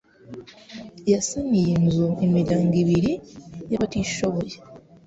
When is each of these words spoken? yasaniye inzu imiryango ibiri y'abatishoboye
yasaniye 1.11 1.69
inzu 1.79 2.05
imiryango 2.25 2.73
ibiri 2.83 3.13
y'abatishoboye 3.71 4.55